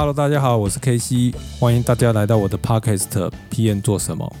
[0.00, 4.34] Hello，大家好，我是 KC，欢迎大家来到我的 Podcast PM 做什么？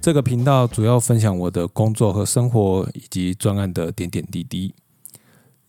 [0.00, 4.74] 这个频道主要分享我的工作和生活以及专案的点点滴滴。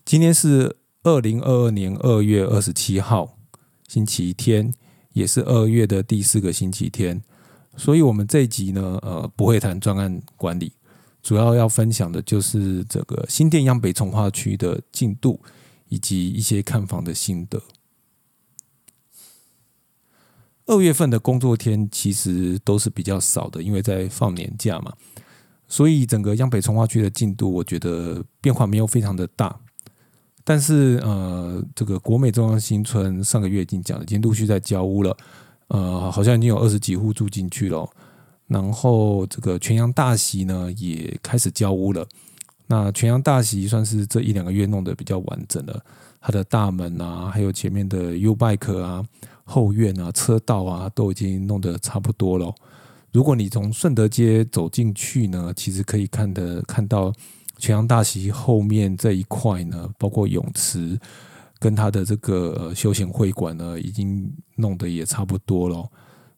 [0.05, 3.37] 今天是二零二二年二月二十七号，
[3.89, 4.73] 星期天，
[5.11, 7.21] 也是二月的第四个星期天，
[7.75, 10.71] 所以我们这一集呢，呃，不会谈专案管理，
[11.21, 15.41] 主要要分享的就是这个新店央北从化区的进度
[15.89, 17.61] 以及一些看房的心得。
[20.65, 24.93] 二月份的工作天其实都是比较少的，因为在放年假嘛，
[25.67, 29.59] 所以整个央北从化区的进度，我觉得变化没有非常的大。
[30.45, 35.17] 但是呃，这个国美中央新村上个月已经讲，已经陆续在交屋了，
[35.67, 37.89] 呃，好像已经有二十几户住进去了。
[38.47, 42.07] 然后这个全阳大溪呢也开始交屋了。
[42.67, 45.83] 那全阳大溪算是这一两个月弄得比较完整了，
[46.21, 49.03] 它的大门啊，还有前面的 U bike 啊。
[49.53, 52.51] 后院啊，车道啊，都已经弄得差不多了。
[53.11, 57.13] 如果你从顺德街走进去呢，其实可以看的看到
[57.59, 60.99] 全阳大溪后面这一块呢，包括泳池
[61.59, 65.87] 跟它的这个休闲会馆呢，已经弄得也差不多了。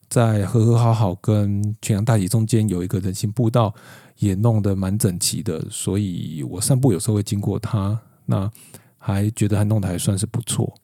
[0.10, 3.74] 在和和好好跟全阳大溪中间有一个人行步道，
[4.20, 5.66] 也弄得蛮整齐的。
[5.72, 8.52] 所以我散步有时候会经过它，那
[8.98, 10.76] 还觉得还弄得还算是不错。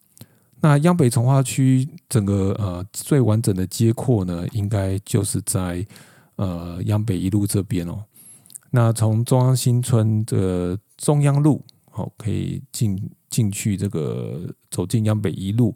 [0.64, 5.84] 那央北从化区整个呃最完整的街廓呢，应该就是在
[6.36, 8.03] 呃央北一路这边哦。
[8.70, 15.76] 那从中央新村的中央路哦，可以进进去这个走进央北一路。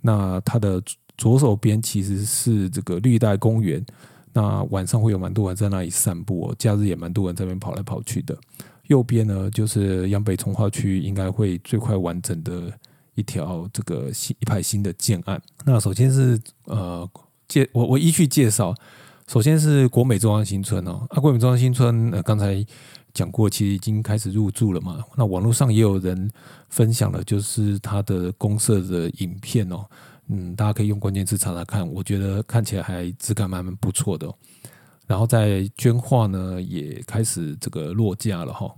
[0.00, 0.82] 那它的
[1.16, 3.82] 左手边其实是这个绿带公园。
[4.32, 8.36] 那晚上会有蛮多人在那里散步哦，假日也蛮多人在那边跑来跑去的。
[8.88, 12.72] 右边呢，就是央北从化区应该会最快完整的。
[13.14, 17.08] 一条这个新一排新的建案，那首先是呃
[17.46, 18.74] 介我我依序介绍，
[19.28, 22.64] 首先是国美中央新村哦，啊国美中央新村呃刚才
[23.12, 26.30] 讲过，其实已经开始入住了嘛，那网络上也有人
[26.68, 29.86] 分享了，就是它的公社的影片哦，
[30.28, 34.28] 嗯，大家可以用关键词查查看，我觉得看起来还质感蛮不错的，
[35.06, 38.74] 然后在捐化呢也开始这个落架了哈。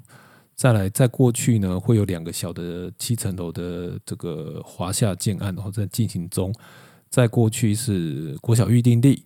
[0.57, 6.51] 再来，在过去呢，会有两个小的七层楼的这个华夏建案，然后在进行中。
[7.11, 9.23] 在过去是国小预定地，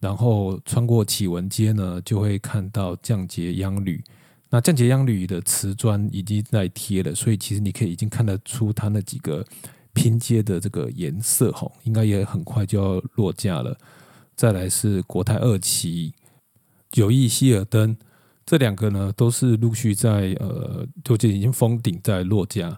[0.00, 4.02] 然后穿过启文街呢，就会看到降节央旅。
[4.48, 9.44] 那降节央旅的瓷砖已经在贴了，所以其实你可以已经看得出它那几个
[9.92, 13.76] 拼接的这个颜色，哈，应该也很快就要落架了。
[14.34, 16.14] 再来是国泰二期
[16.90, 17.94] 九亿希尔登。
[18.46, 22.68] 这两个呢，都是陆续在呃，就已经封顶在落架，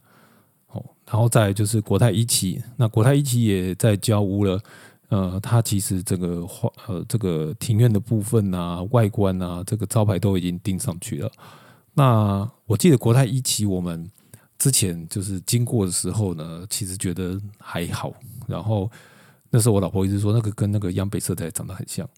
[0.69, 4.59] 哦，然后再就是国泰一期，那国泰一期也在交屋了，
[5.11, 11.31] 呃，它其实这个花呃这个庭院的部分啊，外观啊，这个招牌都已经钉上去了。
[11.93, 14.11] 那我记得国泰一期我们
[14.57, 18.15] 之前就是经过的时候呢，其实觉得还好，
[18.47, 18.91] 然后
[19.51, 22.09] 那时候我老婆一直说那个跟那个央北色彩长得很像。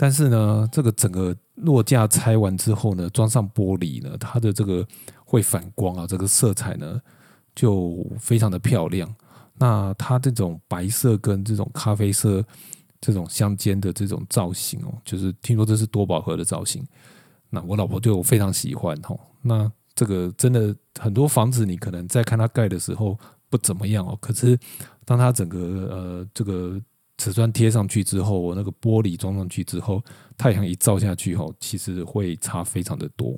[0.00, 4.86] 但是呢，这个整个落架拆完之后呢，装上玻璃呢，它的这个
[5.24, 7.00] 会反光啊，这个色彩呢
[7.52, 9.12] 就非常的漂亮。
[9.58, 12.44] 那它这种白色跟这种咖啡色
[13.00, 16.86] 这种相间的这种造型哦，就是听说这是多宝盒的造型。
[17.50, 19.18] 那我老婆就非常喜欢哦。
[19.42, 23.18] 那这个真的很多房子，你可能在看它盖的时候
[23.50, 24.56] 不怎么样哦，可是
[25.04, 25.58] 当它整个
[25.90, 26.80] 呃这个。
[27.18, 30.02] 瓷砖贴上去之后，我那个玻璃装上去之后，
[30.36, 33.36] 太阳一照下去后，其实会差非常的多。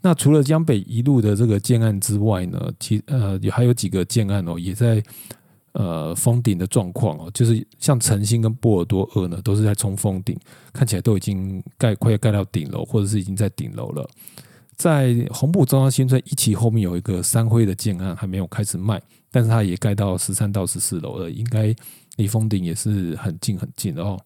[0.00, 5.02] 那除了江北一路的这个建案之外呢，其呃也还有几个建案哦，也在
[5.72, 10.34] 呃封顶的状况哦，就是像晨星跟波尔多二呢，都是在冲封顶，
[10.72, 14.08] 看起来都已经盖快要盖到顶楼，或者是已经在顶楼了。
[14.80, 18.98] 在红埔中央新村一期后面有一个三辉的建案还没有开始卖，
[19.30, 21.74] 但是它也盖到十三到十四楼了，应该。
[22.16, 24.18] 离封顶也是很近很近哦。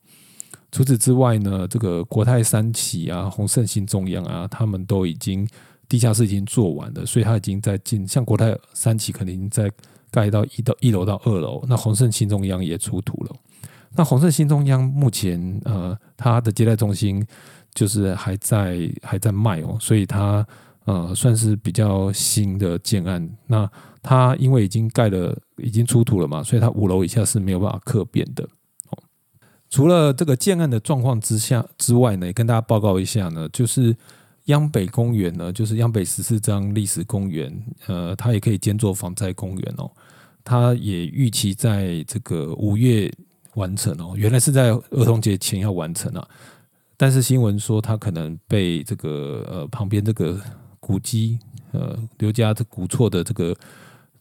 [0.73, 5.47] 除此之外呢，这个国泰三期啊、宏盛新中央啊，他们都已经
[5.89, 8.09] 地下室已经做完了，所以它已经在进。
[8.09, 9.71] 像国泰三期肯定在
[10.11, 13.37] 盖到一到一楼到二楼，那宏盛新中央也出土了。
[13.97, 17.25] 那宏盛新中央目前呃，它的接待中心
[17.75, 20.47] 就是还在还在卖哦，所以它
[20.85, 23.29] 呃算是比较新的建案。
[23.47, 23.69] 那
[24.03, 28.45] 它因为已经盖了，已经出土了嘛，所以它五楼以下是没有办法客变的。
[28.91, 28.99] 哦，
[29.69, 33.97] 除了这个建案的状况之下之外呢，也跟大家报告一下呢，就是
[34.45, 39.91] 央北公园呢，就是央北十四章历史公园，呃，它也可以兼做防灾公园哦。
[40.47, 43.11] 他也预期在这个五月
[43.55, 46.29] 完成哦，原来是在儿童节前要完成啊，
[47.05, 50.41] 但是新闻说他可能被这个呃旁边这个
[50.81, 51.39] 古迹
[51.73, 53.55] 呃刘家这古厝的这个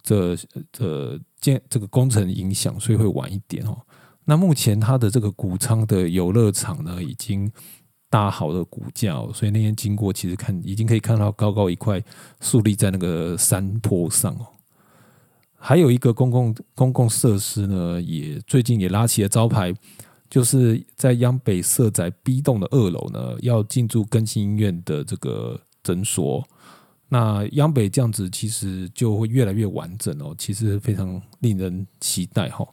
[0.02, 0.36] 这
[0.70, 3.78] 这建这个工程影响，所以会晚一点哦。
[4.26, 7.50] 那目前它的这个谷仓的游乐场呢，已经
[8.10, 12.04] 搭好了骨架，所以那天经过，其实看已经可以看到高高一块
[12.42, 14.46] 竖立在那个山坡上哦。
[15.58, 19.74] 还有一个公共公共设施呢，也最近也拉起了招牌，
[20.34, 26.44] 就是在央北社宅 B 栋的二楼呢，要进驻更新医院的这个诊所。
[27.08, 32.68] 那央北这样子，其实就会越来越完整哦，其实非常令人期待哈。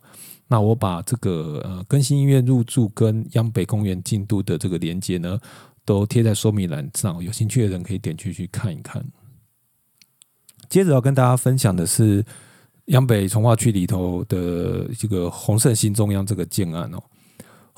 [0.48, 5.38] 那我把这个呃更新医院入住跟央北公园进度的这个连接呢，
[5.84, 9.04] 都贴在说明栏上，有兴趣的人可以点进去看一看。
[10.70, 12.24] 接着要跟大家分享的是
[12.86, 17.02] 央北从化区里头的这个红盛新中央这个建案哦，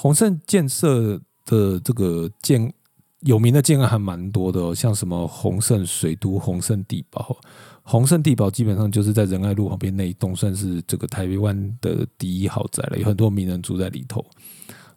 [0.02, 1.16] 宏盛建设
[1.46, 2.72] 的这个建
[3.20, 7.38] 有名的建案还蛮多的哦，像什么宏盛水都、宏盛地堡。
[7.84, 14.24] 宏盛地堡基本上就是在仁爱路旁边那一栋，算是这个台湾的第一豪宅了，有很多名人住在里头。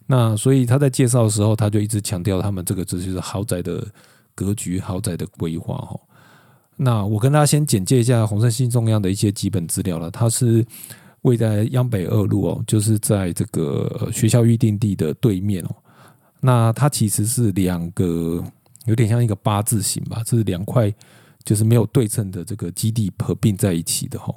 [0.08, 3.86] 那所以他在介绍的时候，他就一直强调他们这个只是豪宅的
[4.34, 6.00] 格局、豪宅的规划哦。
[6.74, 10.10] 那我跟大家先简介一下宏盛新中央的一些基本资料了。
[10.10, 10.66] 它是
[11.26, 15.76] 位在央北二路哦，就是在这个学校预定地的对面哦。
[16.40, 18.42] 那它其实是两个
[18.86, 20.92] 有点像一个八字形吧，这是两块。
[21.44, 24.34] 就是没有对称的这个基地合并在一起的哈，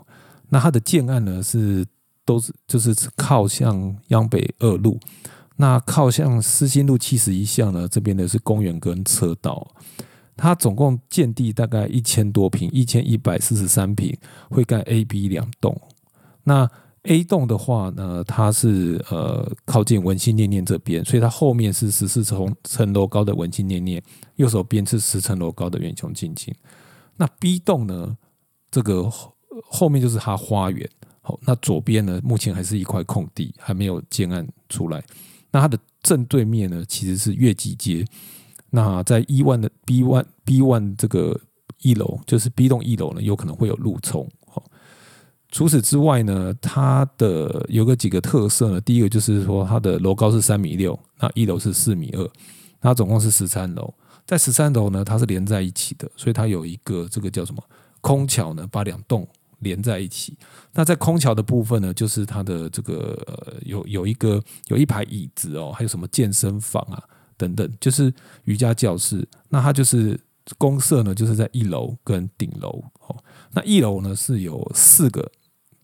[0.47, 1.83] 那它的建案呢是
[2.23, 4.99] 都是就是靠向央北二路，
[5.55, 9.67] 那靠向思新路七十一巷呢这边的是公园跟车道，
[10.37, 14.15] 它总共建地大概一千多平，一千一百四十三平，
[14.51, 15.75] 会盖 A、B 两栋。
[16.49, 16.67] 那
[17.03, 24.01] A 栋的话呢，它是呃靠近文心念念这边，所以它后面是十四层层楼高的文心念念，
[24.37, 26.51] 右手边是十层楼高的远雄静静。
[27.17, 28.17] 那 B 栋呢？
[28.71, 29.07] 这个
[29.63, 30.89] 后面就是它花园。
[31.21, 35.03] 好，那左边呢，目前还是一块空地，还没有建案出来。
[35.51, 38.03] 那它的正对面呢，其实是月季街。
[38.71, 41.39] 那在一万的 B one B one 这个
[41.81, 44.27] 一楼，就是 B 栋一楼呢，有可能会有路冲。
[45.51, 48.79] 除此之外呢，它的有个几个特色呢。
[48.81, 52.29] 第一个就是说，它的楼高是三米六，那一楼是四米二，
[52.79, 53.93] 它总共是十三楼。
[54.27, 57.63] 在十三楼呢，它是连在一起的，所以它有一个这个叫什么
[57.99, 60.37] 空桥呢，把两栋连在一起。
[60.71, 63.17] 那在空桥的部分呢，就是它的这个
[63.63, 67.01] 有有一个有一排椅子哦，还有什么健身房啊
[67.37, 68.13] 等等，就是
[68.43, 69.27] 瑜伽教室。
[69.49, 70.19] 那它就是
[70.59, 73.17] 公社呢，就是在一楼跟顶楼哦。
[73.51, 75.27] 那一楼呢是有四个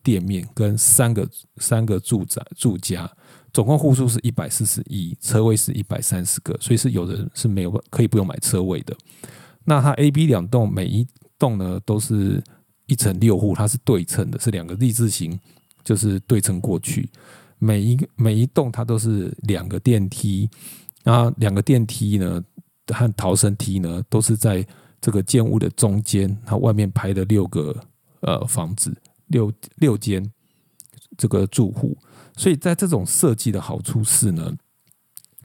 [0.05, 3.11] 店面跟三个三个住宅住家。
[3.51, 8.93] 总共户数是一百四十一，车位是一百三十个，所以是有人是没有可以不用买车位的。
[9.63, 11.07] 那它 A、B 两栋，每一
[11.39, 12.43] 栋呢都是
[12.85, 15.39] 一层六户，它是对称的，是两个立字形，
[15.85, 17.09] 就是对称过去。
[17.57, 20.49] 每一个每一栋它都是两个电梯，
[21.05, 22.43] 然后两个电梯呢
[22.93, 24.67] 和逃生梯呢都是在
[24.99, 27.73] 这个建物的中间，它外面排了六个
[28.19, 28.93] 呃房子，
[29.27, 30.31] 六六间
[31.17, 31.97] 这个住户。
[32.37, 34.53] 所以在这种设计的好处是呢，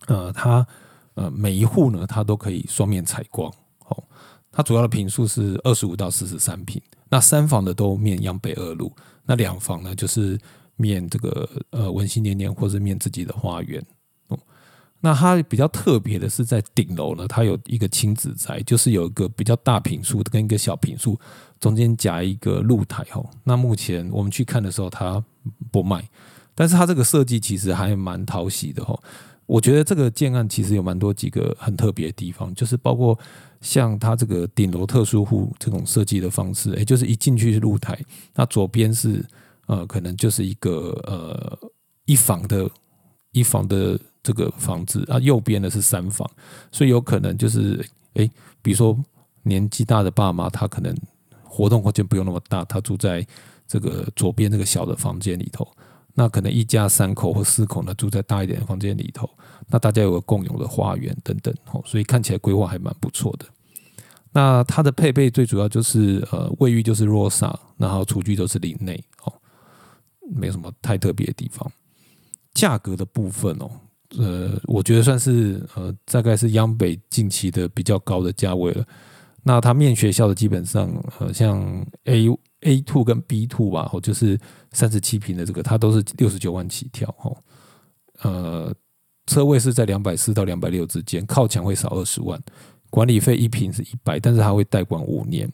[0.07, 0.67] 呃，它
[1.15, 3.49] 呃每一户呢，它都可以双面采光。
[3.87, 4.05] 哦，
[4.51, 6.83] 它主要的平数是二十五到四十三平。
[7.09, 8.95] 那三房的都面央北二路，
[9.25, 10.39] 那两房呢就是
[10.77, 13.85] 面这个呃文心念念，或是面自己的花园。
[14.29, 14.39] 哦，
[15.01, 21.19] 那它比较特别的是在顶楼呢，它有一个亲子宅，就是有一个比较大平数跟一个小平数
[21.59, 23.05] 中间夹一个露台。
[23.15, 25.25] 哦，那目前我们去看的时候，它
[25.71, 26.07] 不卖。
[26.55, 29.01] 但是它这个设计其实还蛮讨喜的哦，
[29.47, 33.19] 我觉得这个建案其实有蛮多几个很特别的地方，就是包括
[33.63, 37.99] 像它这个顶楼特殊户这种设计的方式，也就是一进去是露台，
[38.35, 39.25] 那左边是
[39.67, 41.59] 呃可能就是一个呃
[42.05, 42.71] 一房的
[43.33, 46.29] 一房的这个房子啊，右边的是三房，
[46.71, 47.85] 所以有可能就是
[48.15, 48.29] 哎，
[48.63, 48.97] 比如说
[49.43, 50.95] 年纪大的爸妈，他可能
[51.43, 53.27] 活动空间不用那么大，他住在
[53.67, 55.67] 这个左边这个小的房间里头。
[56.13, 59.31] 那可能一家三口或四口呢，住在大一点的房间里头，
[59.69, 63.47] 那大家有个共有的花园等等，哦，所以看起来规划还蛮不错的。
[64.33, 69.33] 那它的配备最主要就是呃，卫浴就是 Rosa，然后厨具都是林内，哦，
[70.35, 71.71] 没有什么太特别的地方。
[72.53, 73.71] 价格的部分哦，
[74.19, 78.85] 呃，我觉得算是呃，大概是央北近期的比较高的价位了。
[79.43, 82.27] 那它面学校的基本上呃，像 A
[82.61, 84.39] A two 跟 B two 吧，哦，就是
[84.73, 87.37] 三十七平的这个，它都是六十九万起跳，哦，
[88.23, 88.75] 呃，
[89.27, 92.39] 车位是在两百四到两百六之间，靠墙会少二十万，
[92.91, 95.51] 管理费一平是一百，但是它会代管五年，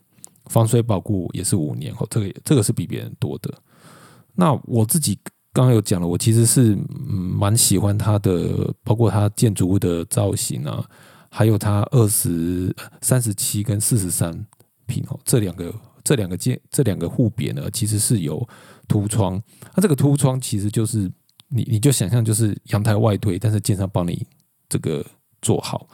[0.46, 3.54] 防水保固也是五年，哦，这个这个是比别人多的。
[4.34, 5.16] 那我自己
[5.56, 6.76] 刚刚有讲了，我其实是
[7.08, 10.84] 蛮喜欢它的，包括它建筑物的造型啊，
[11.30, 14.46] 还有它二十三十七跟四十三
[14.86, 15.74] 平哦，这两个。
[16.06, 18.48] 这两个建这两个户别呢，其实是有
[18.86, 19.42] 凸窗。
[19.74, 21.10] 那这个凸窗其实就是
[21.48, 24.24] 你你就想象就是阳台外推，但是建商帮你
[24.68, 25.04] 这个
[25.42, 25.88] 做好，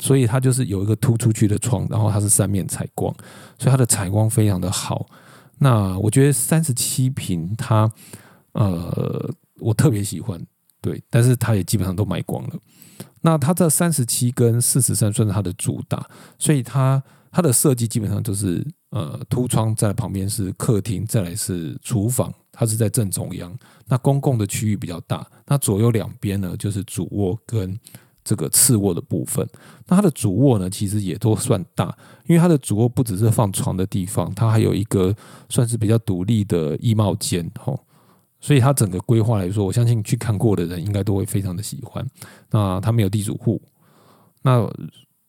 [0.00, 3.14] 所以它就是有一个突出去的窗，然后它是三面采光，
[3.56, 5.06] 所以它的采光非常的好。
[5.58, 7.88] 那我觉得三十七平，它
[8.54, 9.30] 呃
[9.60, 10.44] 我特别喜欢，
[10.80, 12.54] 对，但是它也基本上都卖光了。
[13.20, 16.08] 那它这三十七跟四十三算是它的主打，
[16.38, 18.66] 所以它它的设计基本上就是。
[18.90, 23.52] 呃，凸窗在旁边是客厅，再来是厨房，它是在正中央。
[23.86, 27.76] 那公共的区域比较大，那左右两边呢就是主卧跟
[28.22, 29.44] 这个次卧的部分。
[29.88, 31.86] 那它的主卧呢，其实也都算大，
[32.28, 35.12] 因为它的主卧不只是放床的地方，它还有一个
[35.48, 37.76] 算是比较独立的衣帽间哦。
[38.44, 42.06] 所以它整个规划来说，我相信去看过的人应该都会非常的喜欢。
[42.50, 43.62] 那它没有地主户，
[44.42, 44.68] 那。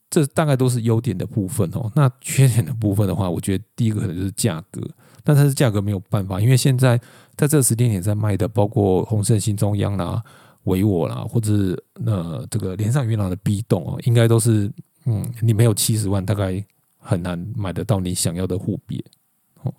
[0.07, 1.91] 这大概都是优点的部分哦。
[1.93, 4.79] 那缺点的部分的话，我觉得第一个可能就是价格，
[5.25, 6.97] 但它是价格没有办法，因为现在
[7.35, 10.23] 在这个时间点在卖的，包括宏盛新中央啦、
[10.65, 14.71] 维我啦，或者是呃这个连上元朗的 B 栋哦，应该都是
[15.05, 16.63] 嗯，你没有七十万，大概
[16.97, 19.03] 很难买得到你想要的户别
[19.63, 19.73] 哦。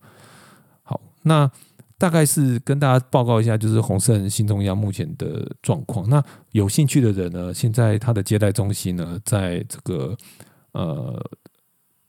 [0.83, 1.51] 好，那。
[1.99, 6.07] 大概是跟大家报告一下，就是宏盛新中央目前的状况。
[6.11, 6.23] 那
[6.53, 10.15] 有兴趣的人呢，现在他的接待中心呢，在这个
[10.73, 11.31] 呃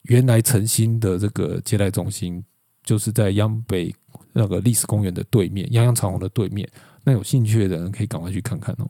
[0.03, 2.43] 原来诚心的这个接待中心，
[2.83, 3.95] 就是在央北
[4.33, 6.69] 那个历史公园的对面，泱泱长虹的对面。
[7.05, 8.89] 那有兴趣的人可以赶快去看看哦。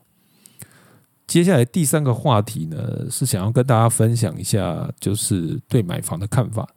[1.27, 6.67] 接下来第三个话题呢，是想要跟大家分享一下，就是对买房的看法。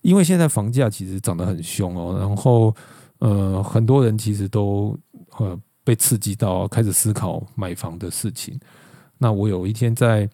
[0.00, 2.74] 因为现在房价其实涨得很凶哦，然后。
[3.18, 4.98] 呃，很多人其实都
[5.38, 8.58] 呃被刺激到，开始思考买房的事情。
[9.18, 10.28] 那我有一天在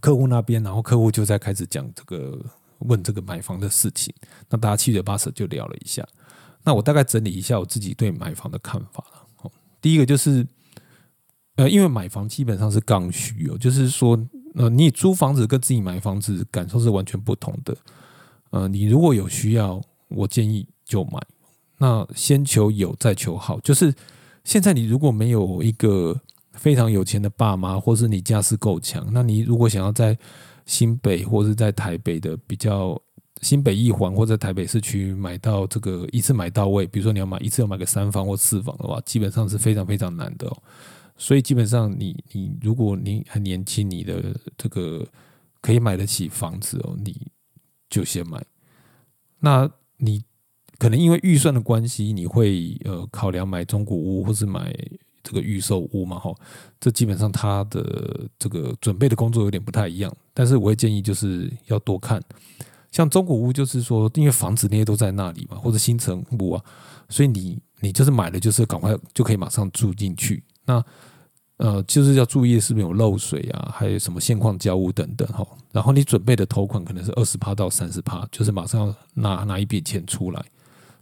[0.00, 2.38] 客户那边，然后客户就在开始讲这个
[2.80, 4.12] 问这个买房的事情。
[4.48, 6.06] 那大家七嘴八舌就聊了一下。
[6.64, 9.50] 那我大概整理一下我自己对买房的看法了。
[9.80, 10.44] 第一个就是，
[11.54, 14.18] 呃，因为买房基本上是刚需哦，就是说，
[14.54, 17.76] 呃，你租房子跟自己买房子感受是完全不同的。
[18.50, 21.20] 呃，你如果有需要，我建议就买。
[21.80, 23.60] 那先求有，再求好。
[23.60, 23.94] 就是
[24.42, 26.20] 现在，你如果没有一个
[26.52, 30.18] 非常有钱的爸妈，或是你家世够强，那你如果想要在
[30.66, 33.00] 新北或是在台北的比较
[33.42, 40.62] 新北一环或者台北市区买到这个一次买到位，比如说你要买一次要买个三房或四房的话，基本上是非常非常难的哦。
[41.16, 45.06] 所以基本上，你你如果你很年轻，你的这个
[45.60, 47.30] 可以买得起房子哦，你
[47.88, 48.44] 就先买。
[49.38, 50.24] 那你。
[50.78, 54.72] 可能因为预算的关系，你会呃考量买中古屋或是买
[55.24, 56.18] 这个预售屋嘛？
[56.18, 56.32] 哈，
[56.78, 60.14] 这基本上他的这个准备的工作有点不太一样。
[60.32, 62.22] 但是我会建议就是要多看，
[62.92, 66.64] 像中古屋就是说，因为房子那些都在那里嘛，或者新城屋啊，
[67.08, 70.42] 所以你你就是买了就是赶快就可以马上住进去。
[70.64, 70.82] 那
[71.56, 75.44] 呃就是要注意是不是有漏水啊，还有什么现况交屋等等哈。
[75.72, 80.40] 然后你准备的头款可能是二十趴到三十趴，就是马上要拿拿一笔钱出来。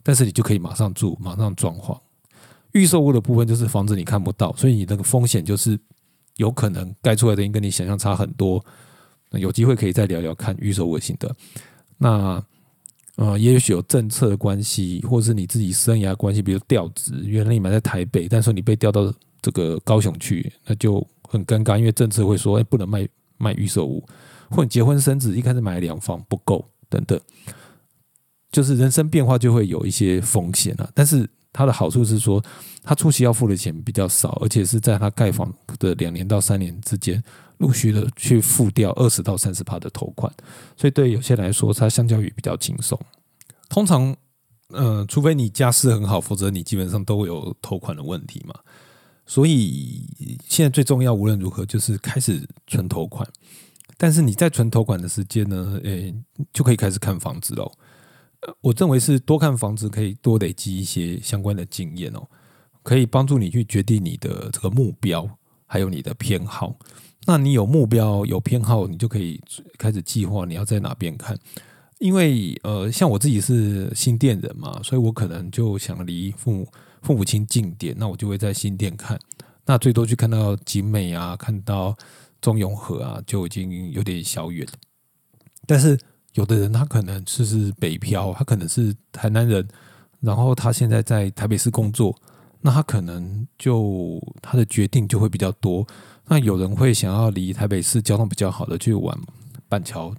[0.07, 1.99] 但是你就可以马上住，马上装潢。
[2.71, 5.77] 预售屋的部分就是房子你看不到，所以你那个风险就是
[6.37, 8.65] 有可能盖出来的跟你想象差很多。
[9.33, 11.35] 有机会可以再聊聊看预售屋的心得。
[11.99, 12.41] 那
[13.17, 23.09] 呃，也许有政策的关系，或是你自己生涯关系，比如调职，原来你买在台北，但是你被调到这个高雄去，那就很尴尬，因为政策会说，哎，不能卖
[23.39, 24.07] 卖预售屋，
[24.51, 27.19] 或者结婚生子，一开始买两房不够等等。
[28.51, 32.43] 就是人生变化就会有一些风险了，但是它的好处是说，
[32.83, 37.23] 他初期要付的钱比较少，而且是在他盖房的两年到三年之间，
[37.59, 40.33] 陆续的去付掉二十到三十趴的头款，
[40.77, 42.99] 所以对有些来说，它相较于比较轻松。
[43.69, 44.15] 通常，
[44.69, 48.55] 呃，除非你家世很好，否则你基本上都会有头款的问题嘛。
[49.25, 50.07] 所以
[50.47, 53.27] 现在最重要，无论如何就是开始存头款，
[53.97, 56.15] 但是你在存头款的时间呢，诶，
[56.53, 57.73] 就可以开始看房子喽。
[58.61, 62.27] 我认为是多看房子可以多累积一些相关的经验哦，
[62.83, 65.29] 可以帮助你去决定你的这个目标，
[65.67, 66.77] 还有你的偏好。
[67.27, 69.41] 那你有目标有偏好，你就可以
[69.77, 71.37] 开始计划你要在哪边看。
[71.99, 76.69] 因为呃，像我自己是新店人嘛，所以我可能就想离父母
[77.03, 79.19] 父母亲近点，那我就会在新店看。
[79.65, 81.97] 那最多去看到景美啊，看到
[82.41, 84.73] 中永和啊，就已经有点小远了。
[85.67, 85.99] 但是
[86.37, 89.67] 有的人他可能就是北漂，他可能是台南人，
[90.21, 92.17] 然后他现在在台北市工作，
[92.61, 95.87] 那他可能就他的决定就会比较多。
[96.27, 99.17] 那有人会想要离台北市交通比较好的去玩
[99.69, 100.15] 板桥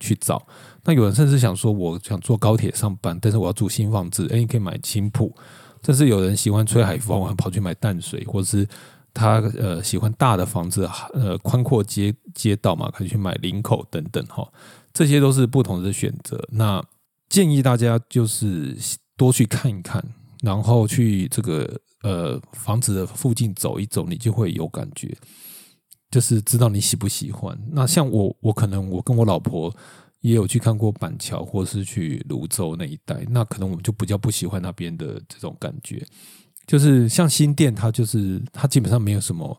[0.00, 0.44] 去找。
[0.84, 5.34] 那有人甚至想说，我想坐高铁上班，但是我要住新房子，哎，你可以买青浦。
[5.80, 8.66] 但是有人喜欢吹海风，跑去买淡水，或者是
[9.14, 14.46] 他呃喜欢大的房子，呃宽阔街街道嘛，可以去买林口等等哈。
[14.92, 16.38] 这些都是不同的选择。
[16.50, 16.84] 那
[17.28, 18.76] 建议大家就是
[19.16, 20.04] 多去看一看，
[20.42, 25.16] 然后去这个呃房子的附近走一走，你就会有感觉，
[26.10, 27.58] 就是知道你喜不喜欢。
[27.70, 29.74] 那像我，我可能我跟我老婆。
[30.20, 36.02] 也有去看过板桥，或是去泸州那一带，那可能我们就比较不喜欢那边的这种感觉。
[36.66, 39.56] 就是像新店，它就是它基本上没有什么，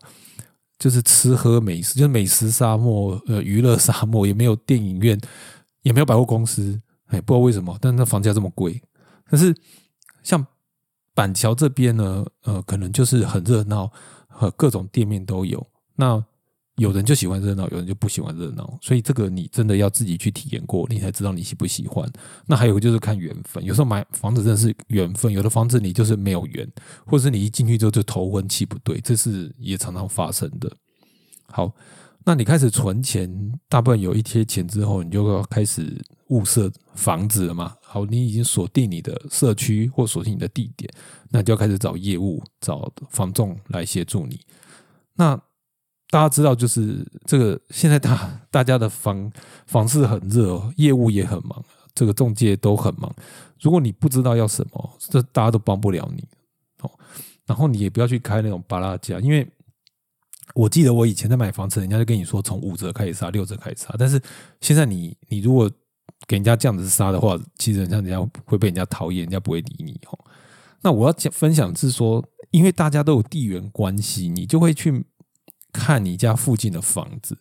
[0.78, 5.18] 就是吃喝美食，就是美食沙漠，呃，娱乐沙漠，也没有电影院，
[5.82, 8.82] 也没有百货公司，哎，不知道为什么，但是那房价这么贵。
[9.30, 9.54] 但是
[10.22, 10.44] 像
[11.14, 13.90] 板桥这边呢，呃，可能就是很热闹，
[14.28, 15.66] 和各种店面都有。
[15.94, 16.22] 那
[16.76, 22.10] 有人就喜欢热闹，有人就不喜欢热闹，所以这个你真的要自己去体验过，你才知道你喜不喜欢。
[22.46, 26.70] 那还有就是看缘分，有时候买房子真的是缘分，有的房子你就是没有缘，
[27.06, 30.70] 或者是你一进去之后就头昏气不对，这是也常常发生的。
[31.46, 31.74] 好，
[32.24, 37.74] 那你开始存钱，大部分有一些钱之后，你就要开始物色房子了嘛。
[37.80, 40.92] 好，你已经锁定你的社区或锁定你的地点，
[41.30, 44.40] 那你就要开始找业务、找房仲来协助你。
[45.14, 45.40] 那
[46.08, 49.30] 大家知道，就是这个现在大 大家的房
[49.66, 51.62] 房市很热，业务也很忙，
[51.94, 53.12] 这个中介都很忙。
[53.60, 56.22] 如果你不知道要什么，这大家都帮不了你
[56.82, 56.90] 哦。
[57.44, 59.46] 然后你也不要去开那种巴拉价，因为
[60.54, 63.94] 我记得我以前在买房子，人家就跟你说从五折开始杀，六折开始杀。
[63.98, 64.20] 但是
[64.60, 65.68] 现在你你如果
[66.28, 70.18] 给人家这样子杀的话，其实人家人家会被人家讨厌，人家不会理你哦。
[70.82, 75.04] 那我要讲分享是说，因为大家都有地缘关系，你就会去。
[75.76, 77.36] 看你家附近的房子，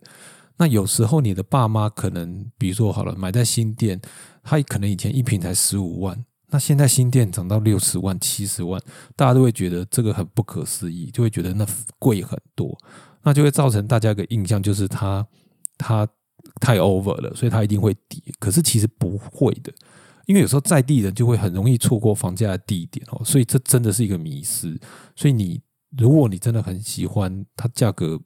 [0.58, 4.00] 那有时候你的爸妈可能，比如说好了，买在新店，
[4.44, 8.80] 他可能以前一平才十五万，那现在新店涨到六十万、七十万，
[9.16, 11.66] 大家都会觉得这个很不可思议，就会觉得那
[11.98, 12.78] 贵很多，
[13.24, 15.26] 那就会造成大家一个印象，就是它
[15.78, 16.06] 它
[16.60, 18.22] 太 over 了，所以它一定会跌。
[18.38, 19.74] 可是其实不会的，
[20.26, 24.78] 因为有时候在地人就会很容易错过房价的低点哦，所以这真的是一个迷失。
[25.16, 25.62] 所以你。
[25.98, 28.20] 如果你真的很喜欢它，价格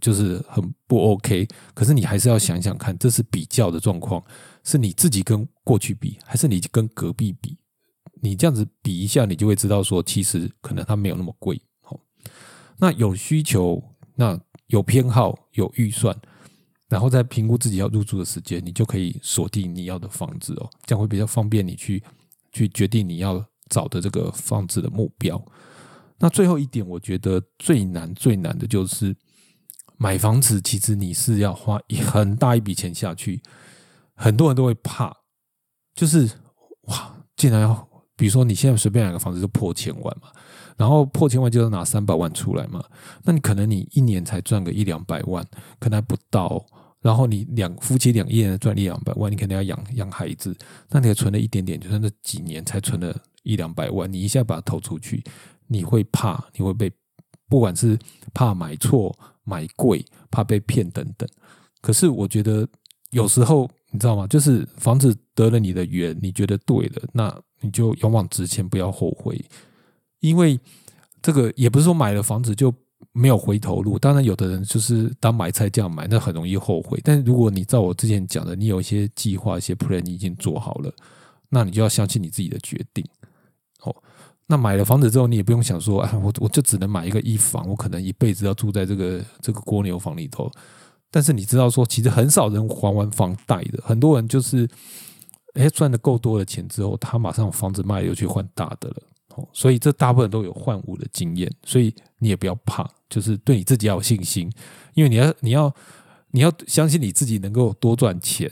[0.00, 4.22] 就是很不 OK，可是你还是要想想看，这是比较的状况，
[4.64, 7.58] 是你自己跟过去比，还是你跟隔壁比？
[8.20, 11.60] 你这样子比一下，你就会知道说，其实可能它没有那么贵。
[11.82, 11.98] 好，
[12.78, 13.82] 那有需求，
[14.16, 16.16] 那有偏好，有预算，
[16.88, 22.02] 然后再评估自己要入住的时间，你就可以锁定你要的房子哦，这样会比较方便你去
[22.50, 25.40] 去决定你要找的这个房子的目标。
[26.18, 29.16] 那最后一点，我觉得最难最难的就是
[29.96, 30.60] 买房子。
[30.60, 33.40] 其实你是要花很大一笔钱下去，
[34.14, 35.16] 很多人都会怕，
[35.94, 36.28] 就是
[36.82, 40.28] 哇，竟然要，比如说你现在随便买个房子就破千万嘛，
[40.76, 42.84] 然后破千万就要拿三百万出来嘛，
[43.22, 45.46] 那你可能你一年才赚个一两百万，
[45.78, 46.66] 可能还不到，
[47.00, 50.56] 然后你两夫妻两一人赚一两百万，你肯定要养养孩子，
[50.90, 55.22] 那你也存了一点点，就算那几年才存了一两百万，你一下把它投出去。
[55.68, 56.90] 你会怕，你会被，
[57.48, 57.96] 不管是
[58.34, 61.28] 怕买错、买贵、怕被骗等等。
[61.80, 62.66] 可是我觉得
[63.10, 64.26] 有时候你知道吗？
[64.26, 69.40] 就是房子得了你的缘，你觉得对了，那你就勇往直前，不要后悔。
[70.20, 70.58] 因为
[71.22, 72.74] 这个也不是说买了房子就
[73.12, 73.98] 没有回头路。
[73.98, 77.00] 当然，有的人就是当买菜这样买，那很容易后悔。
[77.04, 80.92] 但如果你照我之前讲的，你有一些计划、一些 plan，你已经做好了，
[81.48, 83.04] 那你就要相信你自己的决定。
[83.82, 83.94] 哦。
[84.50, 90.50] 那买了房子之后，你也不用想说，哎，我我就只能买一个一房，我可能一辈子要住在这个这个蜗牛房里头。
[91.10, 94.66] 但是你知道说，其实很少人还完房贷的，很多人就是，
[95.52, 98.96] 哎，赚的够多的钱之后，他马上房子卖了又去换大的了。
[99.34, 104.50] 哦，所以这大部分都有换屋的经验，所以你也不要怕，就是对你自己要有信心，
[104.94, 105.74] 因为你要你要
[106.30, 108.50] 你要相信你自己能够多赚钱。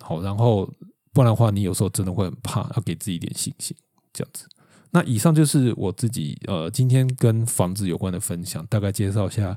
[0.00, 0.68] 好，然后
[1.12, 3.76] 不然的话，你有时候真的会很怕，要给自己一点信心，
[4.12, 4.48] 这样子。
[4.90, 9.54] 那以上就是我自己呃今天跟房子有关的分享，大概介绍一下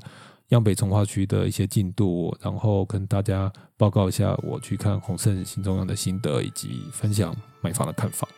[0.48, 8.28] 央北从化区的一些进度，然后跟大家报告一下我去看宏盛新中央的心得，以及分享买房的看法。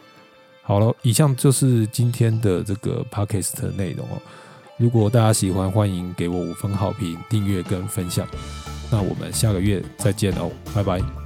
[0.62, 4.20] 好了，以上就是今天的这个 podcast 的内容哦。
[4.78, 8.26] 如果大家喜欢，欢迎给我五分好评、订阅跟分享。
[8.90, 11.21] 那我们下个月再见哦，拜拜。